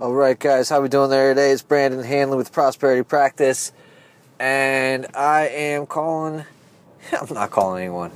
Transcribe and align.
All 0.00 0.12
right, 0.12 0.36
guys, 0.36 0.70
how 0.70 0.80
we 0.80 0.88
doing 0.88 1.08
there 1.08 1.32
today? 1.34 1.52
It's 1.52 1.62
Brandon 1.62 2.02
Hanley 2.02 2.36
with 2.36 2.50
Prosperity 2.50 3.04
Practice, 3.04 3.70
and 4.40 5.06
I 5.14 5.46
am 5.46 5.86
calling. 5.86 6.44
I'm 7.12 7.32
not 7.32 7.52
calling 7.52 7.84
anyone. 7.84 8.10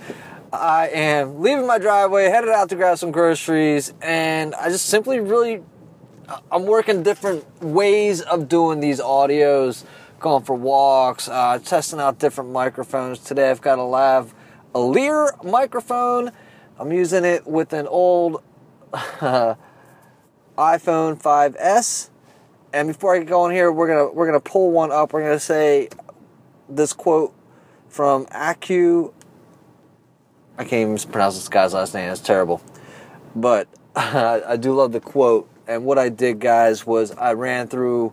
I 0.52 0.88
am 0.88 1.40
leaving 1.40 1.68
my 1.68 1.78
driveway, 1.78 2.30
headed 2.30 2.50
out 2.50 2.70
to 2.70 2.74
grab 2.74 2.98
some 2.98 3.12
groceries, 3.12 3.94
and 4.02 4.56
I 4.56 4.70
just 4.70 4.86
simply 4.86 5.20
really. 5.20 5.62
I'm 6.50 6.66
working 6.66 7.04
different 7.04 7.44
ways 7.62 8.22
of 8.22 8.48
doing 8.48 8.80
these 8.80 8.98
audios, 8.98 9.84
going 10.18 10.42
for 10.42 10.56
walks, 10.56 11.28
uh, 11.28 11.60
testing 11.60 12.00
out 12.00 12.18
different 12.18 12.50
microphones. 12.50 13.20
Today 13.20 13.50
I've 13.50 13.60
got 13.60 13.78
a 13.78 13.84
lav, 13.84 14.34
a 14.74 14.80
Lear 14.80 15.30
microphone. 15.44 16.32
I'm 16.76 16.92
using 16.92 17.24
it 17.24 17.46
with 17.46 17.72
an 17.72 17.86
old. 17.86 18.42
iPhone 20.58 21.20
5S. 21.20 22.10
And 22.72 22.88
before 22.88 23.14
I 23.14 23.20
get 23.20 23.28
going 23.28 23.54
here, 23.54 23.72
we're 23.72 23.88
gonna 23.88 24.12
we're 24.12 24.26
gonna 24.26 24.40
pull 24.40 24.70
one 24.70 24.92
up. 24.92 25.12
We're 25.12 25.22
gonna 25.22 25.40
say 25.40 25.88
this 26.68 26.92
quote 26.92 27.32
from 27.88 28.26
Acu. 28.26 29.12
I 30.58 30.64
can't 30.64 30.90
even 30.90 31.10
pronounce 31.10 31.36
this 31.36 31.48
guy's 31.48 31.72
last 31.72 31.94
name. 31.94 32.10
It's 32.10 32.20
terrible, 32.20 32.60
but 33.34 33.68
I 33.96 34.56
do 34.56 34.74
love 34.74 34.92
the 34.92 35.00
quote. 35.00 35.48
And 35.66 35.84
what 35.84 35.98
I 35.98 36.08
did, 36.08 36.40
guys, 36.40 36.86
was 36.86 37.12
I 37.12 37.32
ran 37.32 37.68
through 37.68 38.12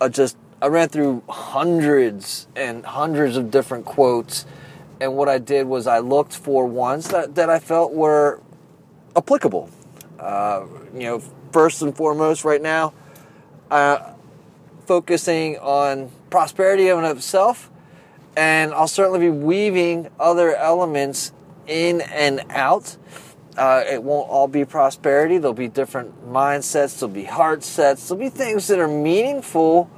a 0.00 0.10
just 0.10 0.36
I 0.60 0.68
ran 0.68 0.88
through 0.88 1.22
hundreds 1.28 2.48
and 2.56 2.84
hundreds 2.86 3.36
of 3.36 3.50
different 3.50 3.84
quotes. 3.84 4.46
And 5.00 5.14
what 5.14 5.28
I 5.28 5.38
did 5.38 5.66
was 5.66 5.86
I 5.86 5.98
looked 5.98 6.34
for 6.34 6.66
ones 6.66 7.08
that, 7.08 7.34
that 7.34 7.50
I 7.50 7.58
felt 7.58 7.92
were 7.92 8.40
applicable. 9.16 9.68
Uh, 10.18 10.64
you 10.94 11.02
know, 11.02 11.22
first 11.54 11.82
and 11.82 11.96
foremost 11.96 12.44
right 12.44 12.60
now, 12.60 12.92
uh, 13.70 14.12
focusing 14.86 15.56
on 15.58 16.10
prosperity 16.28 16.88
of 16.88 17.04
itself, 17.16 17.70
and 18.36 18.74
I'll 18.74 18.88
certainly 18.88 19.20
be 19.20 19.30
weaving 19.30 20.08
other 20.18 20.56
elements 20.56 21.32
in 21.68 22.00
and 22.00 22.44
out. 22.50 22.96
Uh, 23.56 23.84
it 23.88 24.02
won't 24.02 24.28
all 24.28 24.48
be 24.48 24.64
prosperity. 24.64 25.38
There'll 25.38 25.54
be 25.54 25.68
different 25.68 26.28
mindsets. 26.28 26.98
There'll 26.98 27.14
be 27.14 27.22
heart 27.22 27.62
sets. 27.62 28.08
There'll 28.08 28.24
be 28.24 28.30
things 28.30 28.66
that 28.66 28.80
are 28.80 28.88
meaningful 28.88 29.88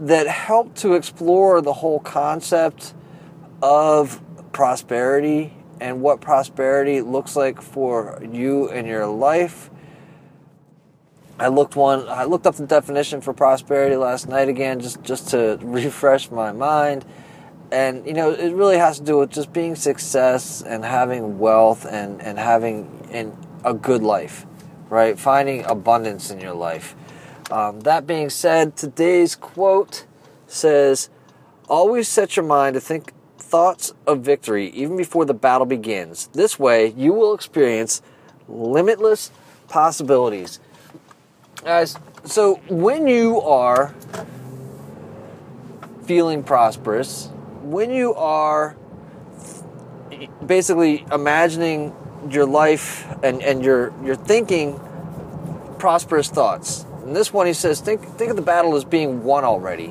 that 0.00 0.26
help 0.26 0.74
to 0.76 0.92
explore 0.92 1.62
the 1.62 1.72
whole 1.72 2.00
concept 2.00 2.92
of 3.62 4.20
prosperity 4.52 5.54
and 5.80 6.02
what 6.02 6.20
prosperity 6.20 7.00
looks 7.00 7.36
like 7.36 7.62
for 7.62 8.22
you 8.30 8.68
and 8.68 8.86
your 8.86 9.06
life 9.06 9.70
I 11.38 11.48
looked 11.48 11.74
one. 11.74 12.08
I 12.08 12.24
looked 12.24 12.46
up 12.46 12.54
the 12.54 12.66
definition 12.66 13.20
for 13.20 13.32
prosperity 13.32 13.96
last 13.96 14.28
night 14.28 14.48
again, 14.48 14.80
just 14.80 15.02
just 15.02 15.28
to 15.30 15.58
refresh 15.62 16.30
my 16.30 16.52
mind. 16.52 17.04
And 17.72 18.06
you 18.06 18.12
know, 18.12 18.30
it 18.30 18.54
really 18.54 18.78
has 18.78 18.98
to 18.98 19.04
do 19.04 19.18
with 19.18 19.30
just 19.30 19.52
being 19.52 19.74
success 19.74 20.62
and 20.62 20.84
having 20.84 21.38
wealth 21.38 21.86
and 21.86 22.22
and 22.22 22.38
having 22.38 23.08
in 23.10 23.36
a 23.64 23.74
good 23.74 24.02
life, 24.02 24.46
right? 24.88 25.18
Finding 25.18 25.64
abundance 25.64 26.30
in 26.30 26.40
your 26.40 26.54
life. 26.54 26.94
Um, 27.50 27.80
that 27.80 28.06
being 28.06 28.30
said, 28.30 28.76
today's 28.76 29.34
quote 29.34 30.06
says, 30.46 31.10
"Always 31.68 32.08
set 32.08 32.36
your 32.36 32.44
mind 32.44 32.74
to 32.74 32.80
think 32.80 33.12
thoughts 33.38 33.92
of 34.06 34.20
victory 34.20 34.68
even 34.68 34.96
before 34.96 35.24
the 35.24 35.34
battle 35.34 35.66
begins. 35.66 36.28
This 36.32 36.58
way, 36.60 36.94
you 36.96 37.12
will 37.12 37.34
experience 37.34 38.02
limitless 38.46 39.32
possibilities." 39.66 40.60
Guys, 41.62 41.96
so 42.24 42.56
when 42.68 43.06
you 43.06 43.40
are 43.40 43.94
feeling 46.04 46.42
prosperous, 46.42 47.28
when 47.62 47.90
you 47.90 48.14
are 48.14 48.76
basically 50.44 51.06
imagining 51.10 51.94
your 52.28 52.44
life 52.44 53.06
and, 53.22 53.42
and 53.42 53.64
you're, 53.64 53.92
you're 54.02 54.14
thinking 54.14 54.78
prosperous 55.78 56.28
thoughts. 56.28 56.84
In 57.04 57.12
this 57.12 57.32
one, 57.32 57.46
he 57.46 57.52
says, 57.52 57.80
think, 57.80 58.02
think 58.16 58.30
of 58.30 58.36
the 58.36 58.42
battle 58.42 58.74
as 58.76 58.84
being 58.84 59.24
won 59.24 59.44
already. 59.44 59.88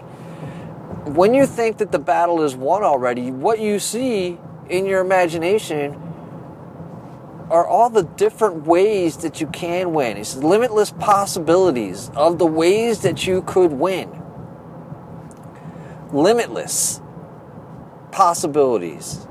When 1.06 1.34
you 1.34 1.46
think 1.46 1.78
that 1.78 1.92
the 1.92 2.00
battle 2.00 2.44
is 2.44 2.56
won 2.56 2.84
already, 2.84 3.32
what 3.32 3.60
you 3.60 3.80
see 3.80 4.38
in 4.70 4.86
your 4.86 5.02
imagination 5.02 6.13
are 7.50 7.68
all 7.68 7.90
the 7.90 8.04
different 8.04 8.66
ways 8.66 9.18
that 9.18 9.42
you 9.42 9.48
can 9.48 9.94
win. 9.94 10.18
It's 10.18 10.36
limitless 10.36 10.92
possibilities 10.92 12.10
of 12.16 12.38
the 12.40 12.46
ways 12.46 13.02
that 13.02 13.28
you 13.28 13.42
could 13.42 13.74
win. 13.74 14.22
Limitless 16.12 17.02
possibilities. 18.12 19.28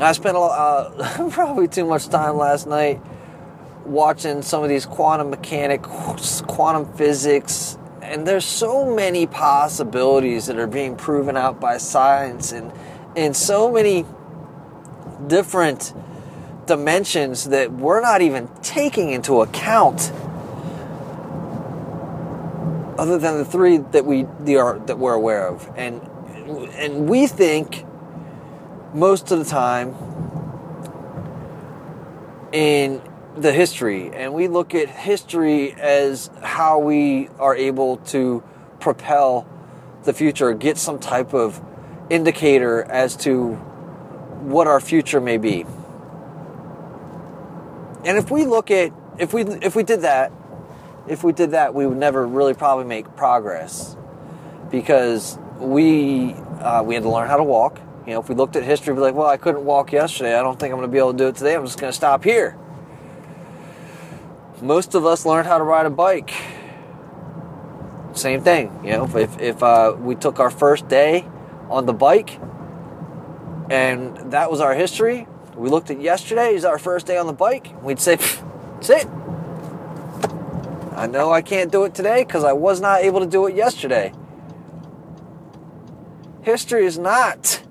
I 0.00 0.12
spent 0.12 0.36
a, 0.36 0.40
uh, 0.40 1.28
probably 1.30 1.68
too 1.68 1.84
much 1.84 2.08
time 2.08 2.36
last 2.36 2.66
night 2.66 3.00
watching 3.84 4.42
some 4.42 4.62
of 4.62 4.68
these 4.68 4.86
quantum 4.86 5.30
mechanics, 5.30 6.42
quantum 6.46 6.92
physics, 6.94 7.76
and 8.02 8.26
there's 8.26 8.44
so 8.44 8.94
many 8.94 9.26
possibilities 9.26 10.46
that 10.46 10.58
are 10.58 10.66
being 10.66 10.96
proven 10.96 11.36
out 11.36 11.60
by 11.60 11.76
science 11.76 12.52
and 12.52 12.72
and 13.16 13.36
so 13.36 13.70
many 13.70 14.04
different 15.26 15.92
dimensions 16.70 17.46
that 17.46 17.72
we're 17.72 18.00
not 18.00 18.22
even 18.22 18.48
taking 18.62 19.10
into 19.10 19.40
account 19.40 20.12
other 22.96 23.18
than 23.18 23.38
the 23.38 23.44
three 23.44 23.78
that 23.78 24.06
we 24.06 24.22
are 24.56 24.78
that 24.86 24.96
we're 24.96 25.14
aware 25.14 25.48
of. 25.48 25.68
And 25.76 26.00
and 26.76 27.08
we 27.08 27.26
think 27.26 27.84
most 28.94 29.32
of 29.32 29.40
the 29.40 29.44
time 29.44 29.96
in 32.52 33.02
the 33.36 33.52
history 33.52 34.12
and 34.14 34.32
we 34.32 34.46
look 34.46 34.72
at 34.72 34.88
history 34.88 35.72
as 35.72 36.30
how 36.40 36.78
we 36.78 37.28
are 37.40 37.56
able 37.56 37.96
to 38.14 38.44
propel 38.78 39.44
the 40.04 40.12
future 40.12 40.52
get 40.54 40.78
some 40.78 41.00
type 41.00 41.34
of 41.34 41.60
indicator 42.10 42.84
as 42.84 43.16
to 43.16 43.54
what 44.42 44.68
our 44.68 44.80
future 44.80 45.20
may 45.20 45.36
be 45.36 45.64
and 48.04 48.16
if 48.16 48.30
we 48.30 48.46
look 48.46 48.70
at 48.70 48.92
if 49.18 49.34
we 49.34 49.42
if 49.42 49.76
we 49.76 49.82
did 49.82 50.02
that, 50.02 50.32
if 51.06 51.22
we 51.22 51.32
did 51.32 51.52
that, 51.52 51.74
we 51.74 51.86
would 51.86 51.98
never 51.98 52.26
really 52.26 52.54
probably 52.54 52.84
make 52.84 53.16
progress 53.16 53.96
because 54.70 55.38
we 55.58 56.32
uh, 56.60 56.82
we 56.82 56.94
had 56.94 57.02
to 57.02 57.10
learn 57.10 57.28
how 57.28 57.36
to 57.36 57.44
walk. 57.44 57.80
You 58.06 58.14
know, 58.14 58.20
if 58.20 58.28
we 58.28 58.34
looked 58.34 58.56
at 58.56 58.64
history, 58.64 58.94
we'd 58.94 59.00
be 59.00 59.02
like, 59.02 59.14
well, 59.14 59.26
I 59.26 59.36
couldn't 59.36 59.64
walk 59.64 59.92
yesterday. 59.92 60.34
I 60.34 60.42
don't 60.42 60.58
think 60.58 60.72
I'm 60.72 60.78
going 60.78 60.88
to 60.88 60.92
be 60.92 60.98
able 60.98 61.12
to 61.12 61.18
do 61.18 61.28
it 61.28 61.36
today. 61.36 61.54
I'm 61.54 61.64
just 61.64 61.78
going 61.78 61.92
to 61.92 61.96
stop 61.96 62.24
here. 62.24 62.56
Most 64.62 64.94
of 64.94 65.06
us 65.06 65.24
learned 65.24 65.46
how 65.46 65.58
to 65.58 65.64
ride 65.64 65.86
a 65.86 65.90
bike. 65.90 66.32
Same 68.12 68.42
thing. 68.42 68.80
You 68.82 68.92
know, 68.92 69.16
if 69.16 69.38
if 69.38 69.62
uh, 69.62 69.94
we 69.98 70.14
took 70.14 70.40
our 70.40 70.50
first 70.50 70.88
day 70.88 71.26
on 71.68 71.86
the 71.86 71.92
bike 71.92 72.40
and 73.70 74.32
that 74.32 74.50
was 74.50 74.60
our 74.60 74.74
history, 74.74 75.28
we 75.60 75.68
looked 75.68 75.90
at 75.90 76.00
yesterday 76.00 76.54
is 76.54 76.64
our 76.64 76.78
first 76.78 77.06
day 77.06 77.18
on 77.18 77.26
the 77.26 77.34
bike. 77.34 77.70
We'd 77.82 78.00
say, 78.00 78.16
that's 78.16 78.88
it. 78.88 79.06
I 80.96 81.06
know 81.06 81.30
I 81.30 81.42
can't 81.42 81.70
do 81.70 81.84
it 81.84 81.94
today 81.94 82.24
because 82.24 82.44
I 82.44 82.54
was 82.54 82.80
not 82.80 83.02
able 83.02 83.20
to 83.20 83.26
do 83.26 83.46
it 83.46 83.54
yesterday. 83.54 84.14
History 86.40 86.86
is 86.86 86.98
not 86.98 87.62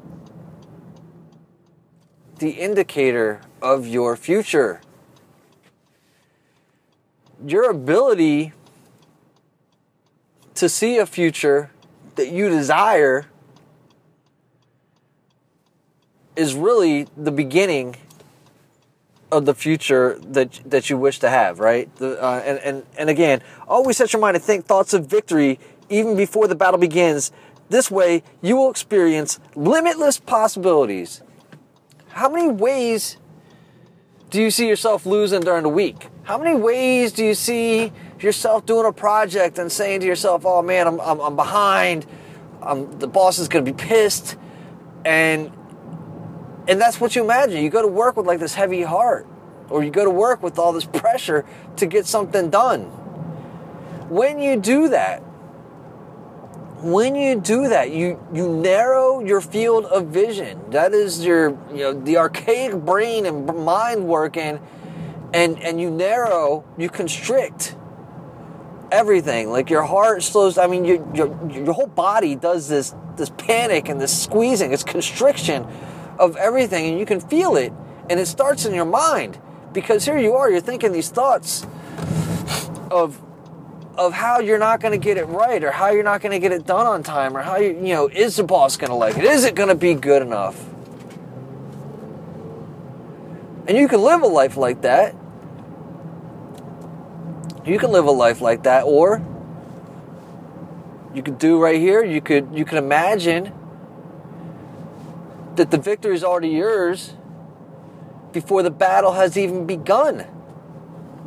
the 2.38 2.52
indicator 2.52 3.42
of 3.60 3.88
your 3.88 4.16
future. 4.16 4.82
Your 7.44 7.72
ability 7.72 8.54
to 10.54 10.70
see 10.70 11.00
a 11.00 11.08
future 11.08 11.72
that 12.18 12.32
you 12.32 12.50
desire 12.50 13.26
is 16.40 16.56
really 16.56 17.06
the 17.18 17.32
beginning 17.32 17.98
of 19.30 19.46
the 19.46 19.54
future 19.54 20.18
that 20.24 20.60
that 20.66 20.90
you 20.90 20.98
wish 20.98 21.20
to 21.20 21.30
have, 21.30 21.60
right? 21.60 21.94
The, 21.98 22.22
uh, 22.24 22.42
and 22.46 22.60
and 22.60 22.84
and 22.98 23.10
again, 23.10 23.42
always 23.68 23.98
set 23.98 24.14
your 24.14 24.22
mind 24.22 24.36
to 24.36 24.40
think 24.40 24.66
thoughts 24.66 24.94
of 24.94 25.06
victory 25.06 25.60
even 25.90 26.16
before 26.16 26.48
the 26.48 26.56
battle 26.56 26.80
begins. 26.80 27.32
This 27.68 27.92
way, 27.92 28.24
you 28.42 28.56
will 28.56 28.72
experience 28.72 29.40
limitless 29.54 30.20
possibilities. 30.20 31.22
How 32.08 32.30
many 32.30 32.48
ways 32.48 33.18
do 34.30 34.42
you 34.42 34.50
see 34.50 34.68
yourself 34.68 35.06
losing 35.06 35.42
during 35.42 35.64
the 35.64 35.70
week? 35.70 36.08
How 36.24 36.38
many 36.38 36.56
ways 36.56 37.12
do 37.12 37.26
you 37.26 37.36
see 37.36 37.92
yourself 38.20 38.66
doing 38.66 38.86
a 38.86 38.94
project 38.94 39.60
and 39.60 39.70
saying 39.70 40.00
to 40.00 40.06
yourself, 40.08 40.46
"Oh 40.46 40.62
man, 40.62 40.88
I'm 40.88 41.02
I'm, 41.02 41.20
I'm 41.20 41.36
behind. 41.36 42.06
I'm, 42.62 42.98
the 42.98 43.08
boss 43.08 43.40
is 43.40 43.50
going 43.50 43.66
to 43.66 43.72
be 43.72 43.78
pissed," 43.78 44.38
and 45.04 45.52
and 46.70 46.80
that's 46.80 47.02
what 47.02 47.16
you 47.16 47.24
imagine. 47.24 47.64
You 47.64 47.72
go 47.72 47.82
to 47.82 47.88
work 47.88 48.16
with 48.16 48.28
like 48.28 48.40
this 48.40 48.54
heavy 48.54 48.84
heart, 48.84 49.26
or 49.70 49.84
you 49.84 49.90
go 49.90 50.06
to 50.06 50.12
work 50.12 50.44
with 50.44 50.60
all 50.60 50.72
this 50.72 50.86
pressure 50.86 51.44
to 51.78 51.88
get 51.88 52.06
something 52.06 52.52
done. 52.52 52.84
When 54.08 54.40
you 54.40 54.56
do 54.56 54.90
that, 54.90 55.20
when 56.82 57.16
you 57.16 57.40
do 57.40 57.70
that, 57.70 57.90
you, 57.90 58.24
you 58.32 58.48
narrow 58.48 59.20
your 59.20 59.42
field 59.42 59.86
of 59.86 60.08
vision. 60.08 60.62
That 60.70 60.94
is 60.94 61.26
your, 61.26 61.58
you 61.72 61.80
know, 61.80 61.94
the 61.94 62.18
archaic 62.18 62.74
brain 62.74 63.26
and 63.26 63.48
mind 63.48 64.08
working, 64.08 64.60
and, 65.34 65.60
and 65.62 65.82
you 65.82 65.90
narrow, 65.90 66.64
you 66.78 66.88
constrict 66.88 67.76
everything. 68.92 69.50
Like 69.50 69.72
your 69.72 69.84
heart 69.84 70.22
slows. 70.22 70.60
I 70.60 70.68
mean, 70.68 70.86
your, 70.86 71.16
your, 71.16 71.52
your 71.52 71.74
whole 71.74 71.88
body 71.88 72.36
does 72.36 72.70
this, 72.70 72.94
this 73.18 73.32
panic 73.32 73.90
and 73.90 74.00
this 74.00 74.24
squeezing, 74.24 74.72
It's 74.72 74.84
constriction 74.84 75.68
of 76.20 76.36
everything, 76.36 76.86
and 76.86 77.00
you 77.00 77.06
can 77.06 77.20
feel 77.20 77.56
it. 77.56 77.74
And 78.10 78.20
it 78.20 78.28
starts 78.28 78.66
in 78.66 78.74
your 78.74 78.86
mind. 78.86 79.40
Because 79.74 80.06
here 80.06 80.18
you 80.18 80.34
are, 80.34 80.50
you're 80.50 80.62
thinking 80.62 80.92
these 80.92 81.10
thoughts 81.10 81.66
of 82.92 83.20
of 83.98 84.14
how 84.14 84.40
you're 84.40 84.58
not 84.58 84.80
going 84.80 84.94
to 84.94 84.98
get 84.98 85.18
it 85.18 85.26
right 85.26 85.62
or 85.62 85.72
how 85.72 85.90
you're 85.90 86.04
not 86.04 86.22
going 86.22 86.32
to 86.32 86.40
get 86.40 86.54
it 86.54 86.66
done 86.66 86.88
on 86.88 87.04
time 87.04 87.36
or 87.36 87.42
how 87.42 87.58
you 87.58 87.70
you 87.70 87.94
know 87.94 88.08
is 88.08 88.38
the 88.38 88.44
boss 88.44 88.78
going 88.78 88.90
to 88.90 88.96
like 88.96 89.18
it? 89.18 89.24
Is 89.24 89.46
it 89.46 89.56
going 89.56 89.70
to 89.70 89.76
be 89.76 89.94
good 89.94 90.22
enough? 90.22 90.58
And 93.68 93.78
you 93.78 93.88
can 93.88 94.02
live 94.02 94.22
a 94.22 94.28
life 94.28 94.58
like 94.58 94.82
that. 94.82 95.14
You 97.66 97.78
can 97.78 97.92
live 97.92 98.06
a 98.06 98.12
life 98.12 98.42
like 98.42 98.64
that 98.64 98.84
or 98.84 99.22
you 101.14 101.22
could 101.22 101.38
do 101.38 101.62
right 101.62 101.80
here 101.80 102.04
you 102.04 102.22
could 102.22 102.50
you 102.54 102.66
can 102.66 102.78
imagine 102.78 103.52
that 105.60 105.72
the 105.72 105.78
victory 105.78 106.16
is 106.16 106.24
already 106.24 106.50
yours 106.50 107.14
before 108.32 108.64
the 108.64 108.72
battle 108.72 109.14
has 109.14 109.38
even 109.38 109.68
begun 109.68 110.26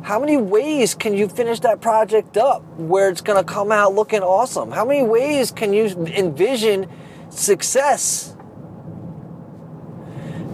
how 0.03 0.19
many 0.19 0.35
ways 0.35 0.93
can 0.93 1.15
you 1.15 1.29
finish 1.29 1.61
that 1.61 1.79
project 1.79 2.35
up 2.35 2.61
where 2.77 3.09
it's 3.09 3.21
going 3.21 3.43
to 3.43 3.49
come 3.49 3.71
out 3.71 3.95
looking 3.95 4.21
awesome? 4.21 4.69
How 4.69 4.83
many 4.83 5.01
ways 5.01 5.49
can 5.49 5.71
you 5.71 5.85
envision 5.85 6.89
success 7.29 8.35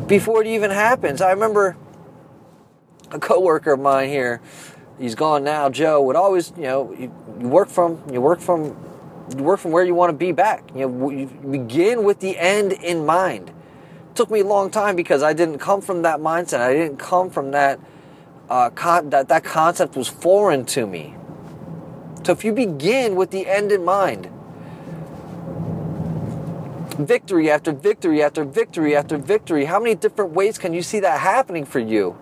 before 0.05 0.41
it 0.41 0.47
even 0.47 0.69
happens? 0.69 1.19
I 1.19 1.31
remember 1.31 1.75
a 3.09 3.19
coworker 3.19 3.73
of 3.73 3.79
mine 3.79 4.09
here. 4.09 4.39
He's 4.99 5.15
gone 5.15 5.43
now. 5.43 5.69
Joe 5.69 6.03
would 6.03 6.15
always, 6.15 6.53
you 6.55 6.63
know, 6.63 6.93
you, 6.93 7.07
work 7.39 7.69
from 7.69 8.03
you 8.11 8.21
work 8.21 8.41
from 8.41 8.77
you 9.35 9.43
work 9.43 9.59
from 9.59 9.71
where 9.71 9.83
you 9.83 9.95
want 9.95 10.11
to 10.11 10.17
be 10.17 10.31
back. 10.31 10.63
You 10.75 10.87
know, 10.87 11.09
you 11.09 11.25
begin 11.25 12.03
with 12.03 12.19
the 12.19 12.37
end 12.37 12.73
in 12.73 13.03
mind. 13.03 13.51
Took 14.19 14.31
me 14.31 14.41
a 14.41 14.45
long 14.45 14.69
time 14.69 14.97
because 14.97 15.23
I 15.23 15.31
didn't 15.31 15.59
come 15.59 15.79
from 15.79 16.01
that 16.01 16.19
mindset. 16.19 16.59
I 16.59 16.73
didn't 16.73 16.97
come 16.97 17.29
from 17.29 17.51
that 17.51 17.79
uh, 18.49 18.69
con- 18.69 19.11
that 19.11 19.29
that 19.29 19.45
concept 19.45 19.95
was 19.95 20.09
foreign 20.09 20.65
to 20.65 20.85
me. 20.85 21.15
So 22.25 22.33
if 22.33 22.43
you 22.43 22.51
begin 22.51 23.15
with 23.15 23.31
the 23.31 23.47
end 23.47 23.71
in 23.71 23.85
mind, 23.85 24.29
victory 26.97 27.49
after 27.49 27.71
victory 27.71 28.21
after 28.21 28.43
victory 28.43 28.93
after 28.93 29.17
victory, 29.17 29.63
how 29.63 29.79
many 29.79 29.95
different 29.95 30.31
ways 30.31 30.57
can 30.57 30.73
you 30.73 30.81
see 30.81 30.99
that 30.99 31.21
happening 31.21 31.63
for 31.63 31.79
you? 31.79 32.17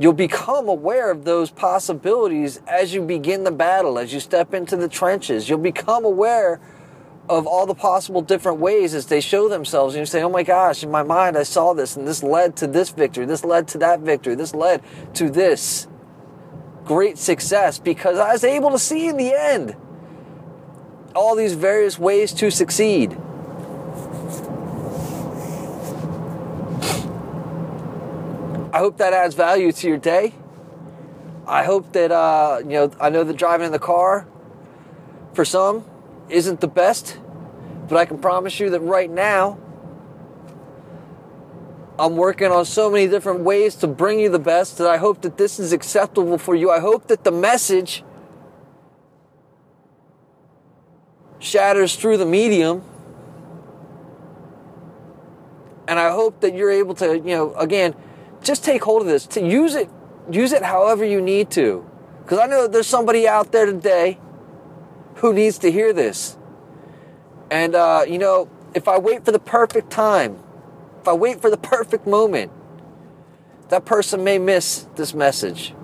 You'll 0.00 0.14
become 0.14 0.68
aware 0.68 1.10
of 1.10 1.26
those 1.26 1.50
possibilities 1.50 2.62
as 2.66 2.94
you 2.94 3.02
begin 3.02 3.44
the 3.44 3.52
battle, 3.52 3.98
as 3.98 4.14
you 4.14 4.20
step 4.20 4.54
into 4.54 4.74
the 4.74 4.88
trenches. 4.88 5.50
You'll 5.50 5.58
become 5.58 6.06
aware 6.06 6.62
of 7.28 7.46
all 7.46 7.66
the 7.66 7.74
possible 7.74 8.22
different 8.22 8.58
ways 8.58 8.94
as 8.94 9.06
they 9.06 9.20
show 9.20 9.48
themselves. 9.48 9.94
And 9.94 10.00
you 10.00 10.06
say 10.06 10.22
oh 10.22 10.30
my 10.30 10.42
gosh 10.42 10.82
in 10.82 10.90
my 10.90 11.02
mind 11.02 11.36
i 11.36 11.42
saw 11.42 11.74
this 11.74 11.96
and 11.96 12.06
this 12.06 12.22
led 12.22 12.56
to 12.56 12.66
this 12.66 12.90
victory 12.90 13.26
this 13.26 13.44
led 13.44 13.68
to 13.68 13.78
that 13.78 14.00
victory 14.00 14.34
this 14.34 14.54
led 14.54 14.82
to 15.14 15.30
this 15.30 15.86
great 16.84 17.18
success 17.18 17.78
because 17.78 18.18
i 18.18 18.32
was 18.32 18.44
able 18.44 18.70
to 18.70 18.78
see 18.78 19.08
in 19.08 19.16
the 19.16 19.32
end 19.34 19.76
all 21.14 21.34
these 21.34 21.54
various 21.54 21.98
ways 21.98 22.32
to 22.32 22.50
succeed. 22.50 23.12
I 28.72 28.78
hope 28.78 28.98
that 28.98 29.12
adds 29.12 29.34
value 29.34 29.72
to 29.72 29.88
your 29.88 29.96
day. 29.96 30.34
I 31.46 31.64
hope 31.64 31.92
that 31.92 32.12
uh, 32.12 32.60
you 32.62 32.70
know 32.70 32.90
i 33.00 33.08
know 33.08 33.24
that 33.24 33.36
driving 33.36 33.66
in 33.66 33.72
the 33.72 33.78
car 33.78 34.26
for 35.32 35.44
some 35.44 35.84
isn't 36.30 36.60
the 36.60 36.68
best, 36.68 37.18
but 37.88 37.96
I 37.96 38.04
can 38.04 38.18
promise 38.18 38.60
you 38.60 38.70
that 38.70 38.80
right 38.80 39.10
now, 39.10 39.58
I'm 41.98 42.16
working 42.16 42.52
on 42.52 42.64
so 42.64 42.90
many 42.90 43.08
different 43.08 43.40
ways 43.40 43.74
to 43.76 43.88
bring 43.88 44.20
you 44.20 44.28
the 44.28 44.38
best 44.38 44.78
that 44.78 44.86
I 44.88 44.98
hope 44.98 45.22
that 45.22 45.36
this 45.36 45.58
is 45.58 45.72
acceptable 45.72 46.38
for 46.38 46.54
you. 46.54 46.70
I 46.70 46.78
hope 46.78 47.08
that 47.08 47.24
the 47.24 47.32
message 47.32 48.04
shatters 51.40 51.96
through 51.96 52.18
the 52.18 52.26
medium. 52.26 52.82
And 55.88 55.98
I 55.98 56.10
hope 56.10 56.40
that 56.40 56.54
you're 56.54 56.70
able 56.70 56.94
to, 56.96 57.16
you 57.16 57.34
know, 57.34 57.54
again, 57.54 57.94
just 58.42 58.64
take 58.64 58.84
hold 58.84 59.02
of 59.02 59.08
this, 59.08 59.26
to 59.28 59.44
use 59.44 59.74
it, 59.74 59.88
use 60.30 60.52
it 60.52 60.62
however 60.62 61.04
you 61.04 61.20
need 61.20 61.50
to. 61.52 61.84
Because 62.22 62.38
I 62.38 62.46
know 62.46 62.62
that 62.62 62.72
there's 62.72 62.86
somebody 62.86 63.26
out 63.26 63.50
there 63.52 63.66
today 63.66 64.18
who 65.18 65.32
needs 65.32 65.58
to 65.58 65.70
hear 65.70 65.92
this. 65.92 66.36
And, 67.50 67.74
uh, 67.74 68.04
you 68.06 68.18
know, 68.18 68.48
if 68.74 68.88
I 68.88 68.98
wait 68.98 69.24
for 69.24 69.32
the 69.32 69.38
perfect 69.38 69.90
time, 69.90 70.38
if 71.00 71.08
I 71.08 71.12
wait 71.12 71.40
for 71.40 71.50
the 71.50 71.56
perfect 71.56 72.06
moment, 72.06 72.52
that 73.68 73.84
person 73.84 74.24
may 74.24 74.38
miss 74.38 74.86
this 74.96 75.14
message. 75.14 75.74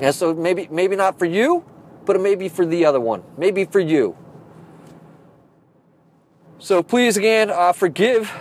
And 0.00 0.14
so 0.14 0.34
maybe, 0.34 0.68
maybe 0.70 0.96
not 0.96 1.18
for 1.18 1.26
you, 1.26 1.64
but 2.04 2.16
it 2.16 2.20
may 2.20 2.34
be 2.34 2.48
for 2.48 2.66
the 2.66 2.84
other 2.84 3.00
one. 3.00 3.22
Maybe 3.36 3.64
for 3.64 3.80
you. 3.80 4.16
So 6.58 6.82
please, 6.82 7.16
again, 7.16 7.50
uh, 7.50 7.72
forgive 7.72 8.32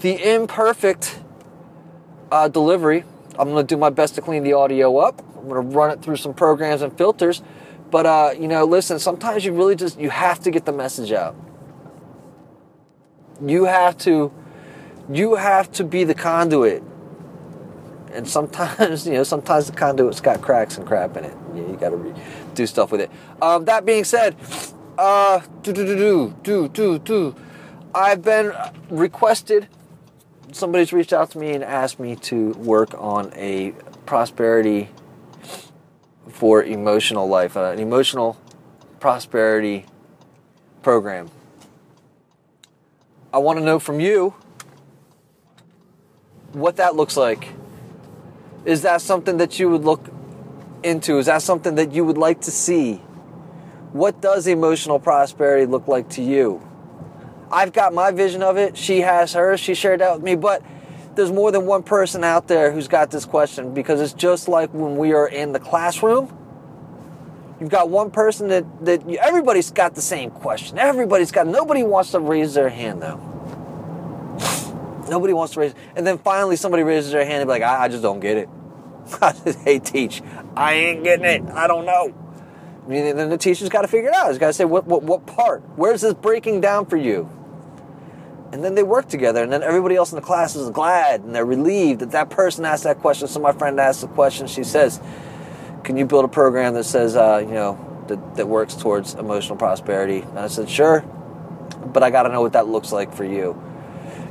the 0.00 0.34
imperfect 0.34 1.20
uh, 2.30 2.48
delivery. 2.48 3.04
I'm 3.38 3.50
going 3.50 3.66
to 3.66 3.74
do 3.74 3.78
my 3.78 3.90
best 3.90 4.14
to 4.14 4.22
clean 4.22 4.42
the 4.42 4.54
audio 4.54 4.96
up. 4.96 5.22
I'm 5.36 5.48
going 5.48 5.70
to 5.70 5.76
run 5.76 5.90
it 5.90 6.02
through 6.02 6.16
some 6.16 6.32
programs 6.34 6.82
and 6.82 6.96
filters. 6.96 7.42
But 7.90 8.06
uh, 8.06 8.34
you 8.38 8.48
know, 8.48 8.64
listen, 8.64 8.98
sometimes 8.98 9.44
you 9.44 9.52
really 9.52 9.76
just 9.76 9.98
you 9.98 10.10
have 10.10 10.40
to 10.40 10.50
get 10.50 10.64
the 10.64 10.72
message 10.72 11.12
out. 11.12 11.36
You 13.44 13.64
have 13.64 13.96
to 13.98 14.32
you 15.10 15.36
have 15.36 15.70
to 15.72 15.84
be 15.84 16.04
the 16.04 16.14
conduit. 16.14 16.82
And 18.12 18.26
sometimes, 18.26 19.06
you 19.06 19.14
know, 19.14 19.24
sometimes 19.24 19.66
the 19.66 19.72
conduit's 19.72 20.20
got 20.20 20.40
cracks 20.40 20.78
and 20.78 20.86
crap 20.86 21.16
in 21.16 21.24
it. 21.24 21.36
You, 21.54 21.68
you 21.68 21.76
got 21.76 21.90
to 21.90 21.96
re- 21.96 22.22
do 22.54 22.66
stuff 22.66 22.90
with 22.90 23.02
it. 23.02 23.10
Um, 23.42 23.66
that 23.66 23.84
being 23.84 24.04
said, 24.04 24.36
uh, 24.98 25.40
do 25.62 25.72
do 25.72 25.84
do 25.84 25.96
do 25.96 26.34
do 26.42 26.68
do 26.68 26.98
do. 26.98 27.36
I've 27.94 28.22
been 28.22 28.52
requested. 28.90 29.68
Somebody's 30.52 30.92
reached 30.92 31.12
out 31.12 31.30
to 31.32 31.38
me 31.38 31.52
and 31.52 31.62
asked 31.62 32.00
me 32.00 32.16
to 32.16 32.50
work 32.52 32.94
on 32.94 33.32
a 33.34 33.72
prosperity 34.06 34.88
for 36.28 36.62
emotional 36.62 37.28
life, 37.28 37.56
uh, 37.56 37.70
an 37.70 37.78
emotional 37.78 38.36
prosperity 39.00 39.86
program. 40.82 41.30
I 43.32 43.38
want 43.38 43.58
to 43.58 43.64
know 43.64 43.78
from 43.78 44.00
you 44.00 44.34
what 46.52 46.76
that 46.76 46.96
looks 46.96 47.16
like. 47.16 47.48
Is 48.64 48.82
that 48.82 49.00
something 49.00 49.36
that 49.36 49.58
you 49.58 49.68
would 49.70 49.84
look 49.84 50.08
into? 50.82 51.18
Is 51.18 51.26
that 51.26 51.42
something 51.42 51.74
that 51.76 51.92
you 51.92 52.04
would 52.04 52.18
like 52.18 52.40
to 52.42 52.50
see? 52.50 52.94
What 53.92 54.20
does 54.20 54.46
emotional 54.46 54.98
prosperity 54.98 55.66
look 55.66 55.86
like 55.86 56.08
to 56.10 56.22
you? 56.22 56.66
I've 57.50 57.72
got 57.72 57.94
my 57.94 58.10
vision 58.10 58.42
of 58.42 58.56
it. 58.56 58.76
She 58.76 59.02
has 59.02 59.34
hers. 59.34 59.60
She 59.60 59.74
shared 59.74 60.00
that 60.00 60.14
with 60.14 60.22
me. 60.22 60.34
But 60.34 60.62
there's 61.16 61.32
more 61.32 61.50
than 61.50 61.66
one 61.66 61.82
person 61.82 62.22
out 62.22 62.46
there 62.46 62.70
who's 62.70 62.88
got 62.88 63.10
this 63.10 63.24
question 63.24 63.74
because 63.74 64.00
it's 64.00 64.12
just 64.12 64.48
like 64.48 64.72
when 64.72 64.96
we 64.96 65.12
are 65.12 65.26
in 65.26 65.52
the 65.52 65.60
classroom. 65.60 66.34
You've 67.58 67.70
got 67.70 67.88
one 67.88 68.10
person 68.10 68.48
that, 68.48 68.84
that 68.84 69.08
everybody's 69.08 69.70
got 69.70 69.94
the 69.94 70.02
same 70.02 70.30
question. 70.30 70.78
Everybody's 70.78 71.32
got, 71.32 71.46
nobody 71.46 71.82
wants 71.82 72.10
to 72.10 72.20
raise 72.20 72.52
their 72.52 72.68
hand 72.68 73.00
though. 73.00 73.16
Nobody 75.08 75.32
wants 75.32 75.54
to 75.54 75.60
raise, 75.60 75.74
and 75.94 76.06
then 76.06 76.18
finally 76.18 76.56
somebody 76.56 76.82
raises 76.82 77.12
their 77.12 77.24
hand 77.24 77.40
and 77.40 77.48
be 77.48 77.52
like, 77.52 77.62
I, 77.62 77.84
I 77.84 77.88
just 77.88 78.02
don't 78.02 78.20
get 78.20 78.36
it. 78.36 78.48
I 79.22 79.32
hey, 79.64 79.78
teach, 79.78 80.20
I 80.54 80.74
ain't 80.74 81.04
getting 81.04 81.24
it. 81.24 81.50
I 81.52 81.66
don't 81.66 81.86
know. 81.86 82.12
I 82.84 82.88
mean, 82.88 83.16
then 83.16 83.30
the 83.30 83.38
teacher's 83.38 83.68
got 83.68 83.82
to 83.82 83.88
figure 83.88 84.10
it 84.10 84.14
out. 84.14 84.28
He's 84.28 84.38
got 84.38 84.48
to 84.48 84.52
say, 84.52 84.64
what, 84.64 84.86
what, 84.86 85.02
what 85.02 85.26
part? 85.26 85.62
Where's 85.76 86.02
this 86.02 86.14
breaking 86.14 86.60
down 86.60 86.86
for 86.86 86.96
you? 86.96 87.30
And 88.52 88.62
then 88.62 88.74
they 88.74 88.82
work 88.82 89.08
together, 89.08 89.42
and 89.42 89.52
then 89.52 89.62
everybody 89.62 89.96
else 89.96 90.12
in 90.12 90.16
the 90.16 90.22
class 90.22 90.54
is 90.54 90.70
glad 90.70 91.22
and 91.22 91.34
they're 91.34 91.44
relieved 91.44 92.00
that 92.00 92.12
that 92.12 92.30
person 92.30 92.64
asked 92.64 92.84
that 92.84 93.00
question. 93.00 93.28
So 93.28 93.40
my 93.40 93.52
friend 93.52 93.78
asked 93.80 94.02
the 94.02 94.08
question. 94.08 94.46
She 94.46 94.64
says, 94.64 95.00
"Can 95.82 95.96
you 95.96 96.06
build 96.06 96.24
a 96.24 96.28
program 96.28 96.74
that 96.74 96.84
says, 96.84 97.16
uh, 97.16 97.38
you 97.44 97.52
know, 97.52 97.78
that, 98.06 98.36
that 98.36 98.46
works 98.46 98.74
towards 98.74 99.14
emotional 99.14 99.56
prosperity?" 99.56 100.20
And 100.20 100.38
I 100.38 100.46
said, 100.46 100.70
"Sure, 100.70 101.00
but 101.92 102.02
I 102.02 102.10
got 102.10 102.22
to 102.24 102.28
know 102.28 102.40
what 102.40 102.52
that 102.52 102.68
looks 102.68 102.92
like 102.92 103.12
for 103.12 103.24
you. 103.24 103.60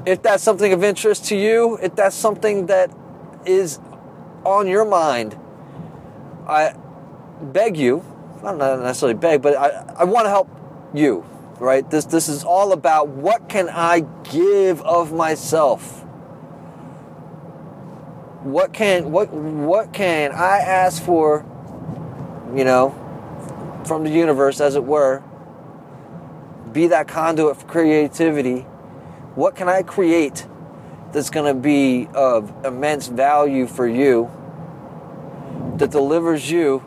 If 0.06 0.22
that's 0.22 0.44
something 0.44 0.72
of 0.72 0.84
interest 0.84 1.26
to 1.26 1.36
you, 1.36 1.78
if 1.82 1.96
that's 1.96 2.16
something 2.16 2.68
that 2.68 2.92
is 3.46 3.80
on 4.44 4.68
your 4.68 4.86
mind, 4.86 5.38
I 6.48 6.76
beg 7.42 7.76
you, 7.76 8.06
I 8.44 8.56
don't 8.56 8.84
necessarily 8.84 9.18
beg, 9.18 9.42
but 9.42 9.58
I, 9.58 9.96
I 10.00 10.04
want 10.04 10.26
to 10.26 10.30
help 10.30 10.48
you, 10.94 11.26
right? 11.60 11.90
This 11.90 12.06
this 12.06 12.28
is 12.28 12.44
all 12.44 12.72
about 12.72 13.08
what 13.10 13.50
can 13.50 13.70
I 13.70 14.02
give 14.24 14.82
of 14.82 15.14
myself? 15.14 16.04
What 18.44 18.74
can 18.74 19.12
what 19.12 19.32
what 19.32 19.94
can 19.94 20.32
I 20.32 20.60
ask 20.60 21.02
for, 21.02 21.46
you 22.56 22.64
know, 22.64 22.94
from 23.86 24.04
the 24.04 24.10
universe 24.10 24.60
as 24.60 24.76
it 24.76 24.84
were? 24.84 25.24
Be 26.72 26.88
that 26.88 27.08
conduit 27.08 27.58
for 27.58 27.68
creativity. 27.68 28.62
What 29.36 29.56
can 29.56 29.68
I 29.70 29.82
create 29.82 30.46
that's 31.12 31.30
going 31.30 31.46
to 31.54 31.60
be 31.60 32.08
of 32.14 32.54
immense 32.66 33.08
value 33.08 33.68
for 33.68 33.88
you 33.88 34.30
that 35.78 35.92
delivers 35.92 36.50
you 36.52 36.84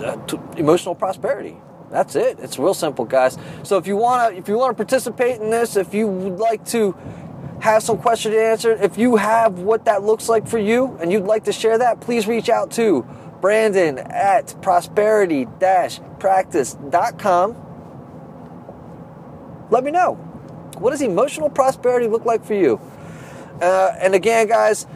uh, 0.00 0.16
emotional 0.56 0.94
prosperity. 0.94 1.56
That's 1.90 2.14
it. 2.16 2.38
It's 2.40 2.58
real 2.58 2.74
simple, 2.74 3.04
guys. 3.04 3.38
So 3.62 3.76
if 3.78 3.86
you 3.86 3.96
want 3.96 4.32
to, 4.32 4.38
if 4.38 4.48
you 4.48 4.58
want 4.58 4.76
to 4.76 4.84
participate 4.84 5.40
in 5.40 5.50
this, 5.50 5.76
if 5.76 5.94
you 5.94 6.08
would 6.08 6.38
like 6.38 6.64
to 6.66 6.96
have 7.60 7.82
some 7.82 7.98
questions 7.98 8.34
answered, 8.34 8.80
if 8.80 8.96
you 8.98 9.16
have 9.16 9.60
what 9.60 9.84
that 9.86 10.02
looks 10.02 10.28
like 10.28 10.48
for 10.48 10.58
you 10.58 10.98
and 11.00 11.12
you'd 11.12 11.24
like 11.24 11.44
to 11.44 11.52
share 11.52 11.78
that, 11.78 12.00
please 12.00 12.26
reach 12.26 12.48
out 12.48 12.72
to 12.72 13.06
Brandon 13.40 13.98
at 13.98 14.60
prosperity-practice.com. 14.62 17.56
Let 19.70 19.84
me 19.84 19.90
know. 19.90 20.14
What 20.78 20.90
does 20.90 21.02
emotional 21.02 21.48
prosperity 21.48 22.08
look 22.08 22.24
like 22.24 22.44
for 22.44 22.54
you? 22.54 22.80
Uh, 23.60 23.94
and 23.98 24.14
again, 24.14 24.48
guys, 24.48 24.86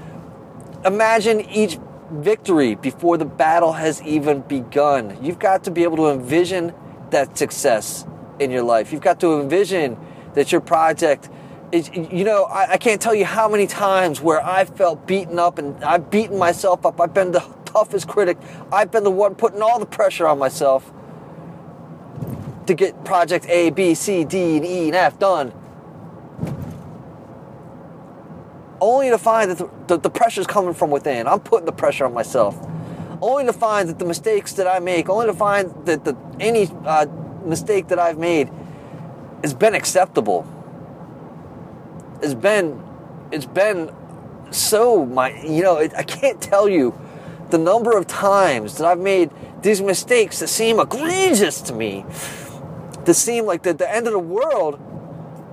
imagine 0.84 1.40
each 1.40 1.78
victory 2.10 2.74
before 2.74 3.16
the 3.16 3.24
battle 3.24 3.72
has 3.72 4.02
even 4.02 4.40
begun. 4.40 5.16
You've 5.22 5.38
got 5.38 5.64
to 5.64 5.70
be 5.70 5.84
able 5.84 5.96
to 5.98 6.08
envision 6.10 6.74
that 7.10 7.38
success 7.38 8.06
in 8.38 8.50
your 8.50 8.62
life. 8.62 8.92
You've 8.92 9.02
got 9.02 9.20
to 9.20 9.40
envision 9.40 9.96
that 10.34 10.52
your 10.52 10.60
project 10.60 11.28
is, 11.72 11.90
you 11.94 12.24
know, 12.24 12.44
I, 12.44 12.72
I 12.72 12.76
can't 12.78 13.00
tell 13.00 13.14
you 13.14 13.24
how 13.24 13.48
many 13.48 13.66
times 13.66 14.20
where 14.20 14.44
I 14.44 14.64
felt 14.64 15.06
beaten 15.06 15.38
up 15.38 15.58
and 15.58 15.82
I've 15.84 16.10
beaten 16.10 16.38
myself 16.38 16.84
up. 16.84 17.00
I've 17.00 17.14
been 17.14 17.32
the 17.32 17.40
toughest 17.64 18.08
critic. 18.08 18.38
I've 18.72 18.90
been 18.90 19.04
the 19.04 19.10
one 19.10 19.34
putting 19.34 19.62
all 19.62 19.78
the 19.78 19.86
pressure 19.86 20.26
on 20.26 20.38
myself 20.38 20.92
to 22.66 22.74
get 22.74 23.04
project 23.04 23.46
A, 23.48 23.70
B, 23.70 23.94
C, 23.94 24.24
D, 24.24 24.56
and 24.56 24.66
E, 24.66 24.86
and 24.88 24.96
F 24.96 25.18
done. 25.18 25.52
Only 28.80 29.10
to 29.10 29.18
find 29.18 29.50
that 29.50 29.58
the, 29.58 29.70
the, 29.86 29.98
the 29.98 30.10
pressure 30.10 30.40
is 30.40 30.46
coming 30.46 30.74
from 30.74 30.90
within. 30.90 31.26
I'm 31.26 31.40
putting 31.40 31.66
the 31.66 31.72
pressure 31.72 32.04
on 32.04 32.14
myself. 32.14 32.56
Only 33.22 33.44
to 33.44 33.52
find 33.52 33.88
that 33.88 33.98
the 33.98 34.04
mistakes 34.04 34.54
that 34.54 34.66
I 34.66 34.78
make, 34.78 35.08
only 35.08 35.26
to 35.26 35.34
find 35.34 35.70
that 35.86 36.04
the, 36.04 36.16
any 36.38 36.68
uh, 36.86 37.06
mistake 37.44 37.88
that 37.88 37.98
I've 37.98 38.18
made 38.18 38.50
has 39.42 39.54
been 39.54 39.74
acceptable. 39.74 40.46
It's 42.22 42.34
been, 42.34 42.82
it's 43.30 43.46
been 43.46 43.94
so 44.50 45.04
my, 45.04 45.40
you 45.42 45.62
know, 45.62 45.76
it, 45.78 45.92
I 45.96 46.02
can't 46.02 46.40
tell 46.40 46.68
you 46.68 46.98
the 47.50 47.58
number 47.58 47.96
of 47.96 48.06
times 48.06 48.78
that 48.78 48.86
I've 48.86 48.98
made 48.98 49.30
these 49.62 49.80
mistakes 49.82 50.40
that 50.40 50.48
seem 50.48 50.80
egregious 50.80 51.60
to 51.62 51.74
me, 51.74 52.04
that 53.04 53.14
seem 53.14 53.44
like 53.44 53.62
the, 53.62 53.74
the 53.74 53.92
end 53.92 54.06
of 54.06 54.12
the 54.12 54.18
world, 54.18 54.78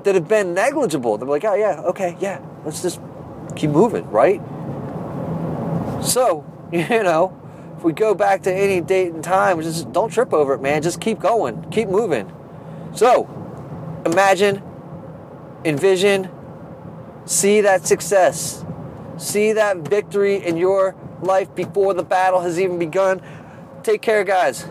that 0.03 0.15
have 0.15 0.27
been 0.27 0.53
negligible. 0.53 1.17
They're 1.17 1.27
like, 1.27 1.43
oh 1.43 1.55
yeah, 1.55 1.81
okay, 1.87 2.15
yeah, 2.19 2.39
let's 2.63 2.81
just 2.81 3.01
keep 3.57 3.69
moving, 3.69 4.09
right? 4.09 4.41
So, 6.03 6.45
you 6.71 7.03
know, 7.03 7.37
if 7.77 7.83
we 7.83 7.93
go 7.93 8.13
back 8.15 8.43
to 8.43 8.53
any 8.53 8.81
date 8.81 9.13
and 9.13 9.23
time, 9.23 9.61
just 9.61 9.91
don't 9.91 10.11
trip 10.11 10.33
over 10.33 10.53
it, 10.53 10.61
man. 10.61 10.81
Just 10.81 11.01
keep 11.01 11.19
going, 11.19 11.69
keep 11.69 11.89
moving. 11.89 12.31
So, 12.93 13.29
imagine, 14.05 14.63
envision, 15.63 16.29
see 17.25 17.61
that 17.61 17.85
success, 17.85 18.65
see 19.17 19.53
that 19.53 19.77
victory 19.77 20.35
in 20.43 20.57
your 20.57 20.95
life 21.21 21.53
before 21.53 21.93
the 21.93 22.03
battle 22.03 22.41
has 22.41 22.59
even 22.59 22.79
begun. 22.79 23.21
Take 23.83 24.01
care, 24.01 24.23
guys. 24.23 24.65